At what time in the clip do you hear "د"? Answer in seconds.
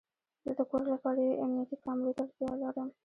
0.57-0.61